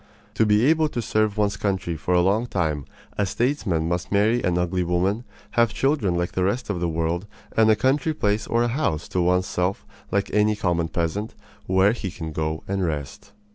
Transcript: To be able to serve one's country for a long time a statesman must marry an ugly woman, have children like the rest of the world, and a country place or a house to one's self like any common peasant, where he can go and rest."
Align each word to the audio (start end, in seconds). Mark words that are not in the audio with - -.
To 0.33 0.47
be 0.47 0.65
able 0.65 0.89
to 0.89 0.99
serve 0.99 1.37
one's 1.37 1.57
country 1.57 1.95
for 1.95 2.15
a 2.15 2.21
long 2.23 2.47
time 2.47 2.85
a 3.19 3.25
statesman 3.27 3.87
must 3.87 4.11
marry 4.11 4.41
an 4.43 4.57
ugly 4.57 4.83
woman, 4.83 5.25
have 5.51 5.75
children 5.75 6.15
like 6.17 6.31
the 6.31 6.43
rest 6.43 6.71
of 6.71 6.79
the 6.79 6.89
world, 6.89 7.27
and 7.55 7.69
a 7.69 7.75
country 7.75 8.15
place 8.15 8.47
or 8.47 8.63
a 8.63 8.67
house 8.67 9.07
to 9.09 9.21
one's 9.21 9.45
self 9.45 9.85
like 10.09 10.33
any 10.33 10.55
common 10.55 10.87
peasant, 10.87 11.35
where 11.67 11.91
he 11.91 12.09
can 12.09 12.31
go 12.31 12.63
and 12.67 12.83
rest." 12.83 13.31